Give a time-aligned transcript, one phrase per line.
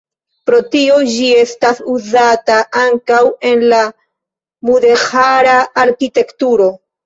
[0.49, 3.21] Pro tio, ĝi estas uzata ankaŭ
[3.53, 3.85] en la
[4.73, 6.75] mudeĥara arkitekturo.